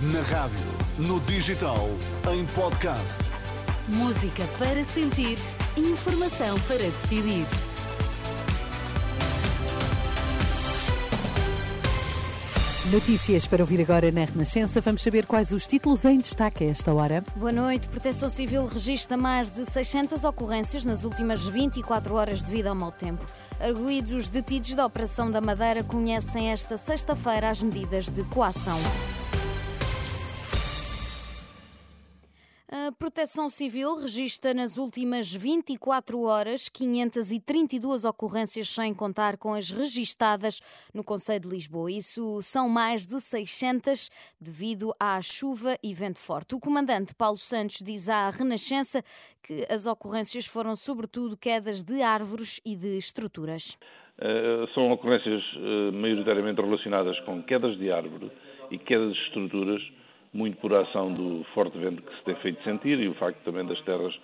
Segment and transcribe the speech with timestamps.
[0.00, 0.60] Na rádio,
[0.96, 1.88] no digital,
[2.32, 3.18] em podcast.
[3.88, 5.36] Música para sentir,
[5.76, 7.44] informação para decidir.
[12.92, 14.80] Notícias para ouvir agora na Renascença.
[14.80, 17.24] Vamos saber quais os títulos em destaque a esta hora.
[17.34, 17.88] Boa noite.
[17.88, 23.26] Proteção Civil registra mais de 600 ocorrências nas últimas 24 horas devido ao mau tempo.
[23.58, 28.78] Arguídos detidos da Operação da Madeira conhecem esta sexta-feira as medidas de coação.
[32.98, 40.60] Proteção Civil registra nas últimas 24 horas 532 ocorrências, sem contar com as registadas
[40.92, 41.92] no Conselho de Lisboa.
[41.92, 46.56] Isso são mais de 600 devido à chuva e vento forte.
[46.56, 49.00] O comandante Paulo Santos diz à Renascença
[49.44, 53.78] que as ocorrências foram sobretudo quedas de árvores e de estruturas.
[54.18, 58.32] Uh, são ocorrências uh, maioritariamente relacionadas com quedas de árvore
[58.72, 59.80] e quedas de estruturas
[60.32, 63.66] muito por ação do forte vento que se tem feito sentir e o facto também
[63.66, 64.14] das terras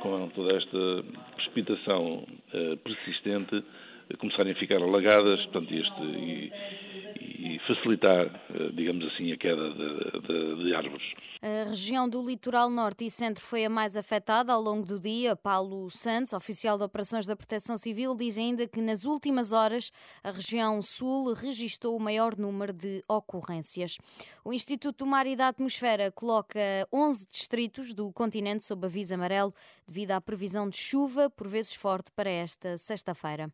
[0.00, 1.04] com toda esta
[1.36, 3.64] precipitação uh, persistente
[4.16, 6.52] começarem a ficar alagadas, portanto, este, e,
[7.38, 11.04] e facilitar, eh, digamos assim, a queda de, de, de, árvores.
[11.40, 15.36] A região do litoral norte e centro foi a mais afetada ao longo do dia.
[15.36, 19.92] Paulo Santos, oficial de operações da Proteção Civil, diz ainda que nas últimas horas
[20.24, 23.98] a região sul registrou o maior número de ocorrências.
[24.44, 26.58] O Instituto do Mar e da Atmosfera coloca
[26.92, 29.54] 11 distritos do continente sob aviso amarelo
[29.86, 33.48] devido à previsão de chuva, por vezes forte, para esta sexta-feira.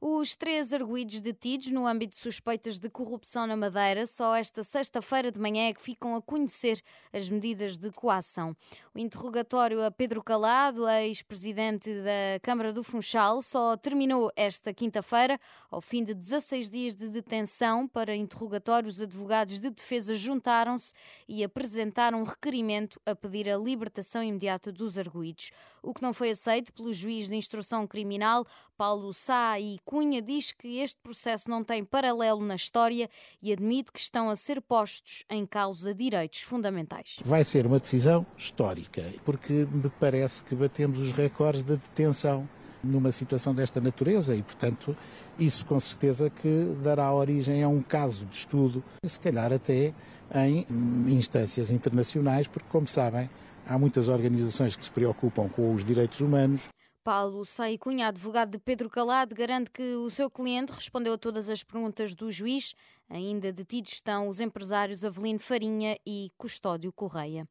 [0.00, 5.32] Os três arguídos detidos no âmbito de suspeitas de corrupção na Madeira só esta sexta-feira
[5.32, 6.82] de manhã é que ficam a conhecer
[7.14, 8.54] as medidas de coação.
[8.94, 15.38] O interrogatório a Pedro Calado, ex-presidente da Câmara do Funchal, só terminou esta quinta-feira,
[15.70, 18.90] ao fim de 16 dias de detenção para interrogatório.
[18.90, 20.92] Os advogados de defesa juntaram-se
[21.26, 25.50] e apresentaram um requerimento a pedir a libertação imediata dos arguídos.
[25.82, 30.50] O que não foi aceito pelo juiz de instrução criminal, Paulo Sá e Cunha diz
[30.50, 33.08] que este processo não tem paralelo na história
[33.40, 37.20] e admite que estão a ser postos em causa direitos fundamentais.
[37.24, 42.48] Vai ser uma decisão histórica, porque me parece que batemos os recordes da detenção
[42.82, 44.96] numa situação desta natureza e, portanto,
[45.38, 49.94] isso com certeza que dará origem a um caso de estudo, se calhar até
[50.34, 50.66] em
[51.08, 53.30] instâncias internacionais, porque, como sabem,
[53.64, 56.68] há muitas organizações que se preocupam com os direitos humanos
[57.06, 61.48] Paulo Sei Cunha, advogado de Pedro Calado, garante que o seu cliente respondeu a todas
[61.48, 62.74] as perguntas do juiz.
[63.08, 67.48] Ainda detidos estão os empresários Avelino Farinha e Custódio Correia.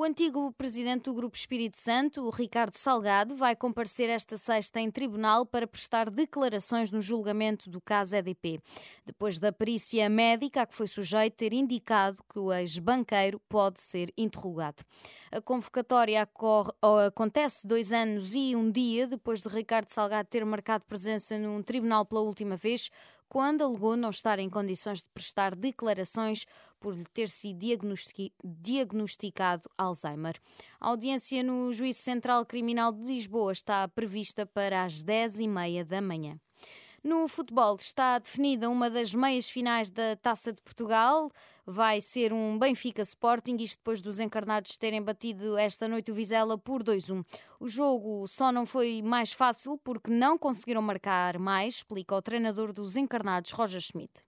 [0.00, 4.92] O antigo presidente do Grupo Espírito Santo, o Ricardo Salgado, vai comparecer esta sexta em
[4.92, 8.60] tribunal para prestar declarações no julgamento do caso EDP,
[9.04, 14.12] depois da perícia médica a que foi sujeito ter indicado que o ex-banqueiro pode ser
[14.16, 14.84] interrogado.
[15.32, 16.28] A convocatória
[17.04, 22.06] acontece dois anos e um dia depois de Ricardo Salgado ter marcado presença num tribunal
[22.06, 22.88] pela última vez,
[23.28, 26.46] quando alegou não estar em condições de prestar declarações
[26.80, 27.58] por lhe ter sido
[28.44, 30.40] diagnosticado Alzheimer.
[30.80, 36.40] A audiência no Juízo Central Criminal de Lisboa está prevista para as 10h30 da manhã.
[37.08, 41.30] No futebol está definida uma das meias finais da Taça de Portugal.
[41.64, 46.58] Vai ser um Benfica Sporting, isto depois dos encarnados terem batido esta noite o Vizela
[46.58, 47.24] por 2-1.
[47.58, 52.74] O jogo só não foi mais fácil porque não conseguiram marcar mais, explica o treinador
[52.74, 54.27] dos encarnados, Roger Schmidt.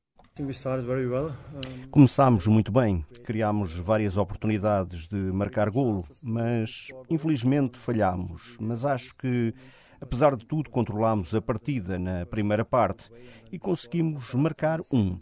[1.90, 8.56] Começámos muito bem, criámos várias oportunidades de marcar golo, mas infelizmente falhámos.
[8.60, 9.54] Mas acho que
[10.00, 13.10] Apesar de tudo, controlámos a partida na primeira parte
[13.52, 15.20] e conseguimos marcar um.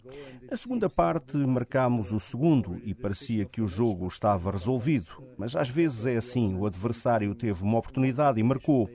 [0.49, 5.11] Na segunda parte, marcámos o segundo e parecia que o jogo estava resolvido.
[5.37, 8.89] Mas às vezes é assim: o adversário teve uma oportunidade e marcou.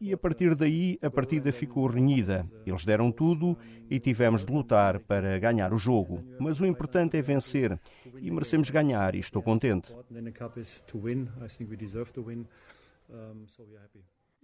[0.00, 2.48] E a partir daí a partida ficou renhida.
[2.66, 3.56] Eles deram tudo
[3.90, 6.22] e tivemos de lutar para ganhar o jogo.
[6.38, 7.78] Mas o importante é vencer
[8.20, 9.92] e merecemos ganhar e estou contente.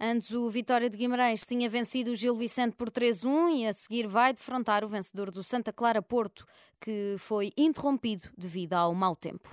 [0.01, 4.07] Antes, o Vitória de Guimarães tinha vencido o Gil Vicente por 3-1 e a seguir
[4.07, 6.45] vai defrontar o vencedor do Santa Clara Porto,
[6.79, 9.49] que foi interrompido devido ao mau tempo.